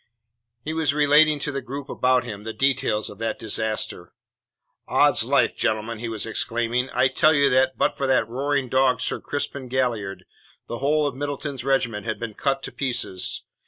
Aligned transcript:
He 0.65 0.73
was 0.73 0.95
relating 0.95 1.37
to 1.41 1.51
the 1.51 1.61
group 1.61 1.87
about 1.87 2.23
him 2.23 2.43
the 2.43 2.53
details 2.53 3.07
of 3.07 3.19
that 3.19 3.37
disaster. 3.37 4.13
"Oddslife, 4.89 5.55
gentlemen," 5.55 5.99
he 5.99 6.09
was 6.09 6.25
exclaiming, 6.25 6.89
"I 6.91 7.07
tell 7.07 7.33
you 7.35 7.51
that, 7.51 7.77
but 7.77 7.95
for 7.97 8.07
that 8.07 8.27
roaring 8.27 8.67
dog, 8.67 8.99
Sir 8.99 9.21
Crispin 9.21 9.67
Galliard, 9.67 10.25
the 10.65 10.79
whole 10.79 11.05
of 11.05 11.13
Middleton's 11.13 11.63
regiment 11.63 12.07
had 12.07 12.19
been 12.19 12.33
cut 12.33 12.63
to 12.63 12.71
pieces. 12.71 13.43